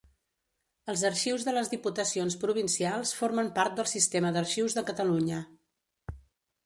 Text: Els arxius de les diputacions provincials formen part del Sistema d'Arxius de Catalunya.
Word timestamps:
Els 0.93 1.01
arxius 1.09 1.43
de 1.49 1.53
les 1.57 1.69
diputacions 1.73 2.37
provincials 2.45 3.13
formen 3.19 3.53
part 3.61 3.77
del 3.81 3.91
Sistema 3.93 4.33
d'Arxius 4.39 4.77
de 4.79 4.85
Catalunya. 4.93 5.43